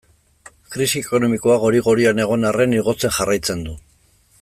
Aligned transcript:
Krisi 0.75 1.03
ekonomikoa 1.07 1.57
gori-gorian 1.67 2.25
egon 2.25 2.49
arren 2.53 2.77
igotzen 2.83 3.15
jarraitzen 3.21 3.67
du. 3.69 3.79